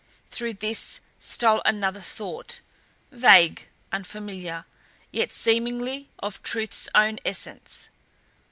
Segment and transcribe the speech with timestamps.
[0.31, 2.59] Through this stole another thought
[3.11, 4.65] vague, unfamiliar,
[5.11, 7.91] yet seemingly of truth's own essence.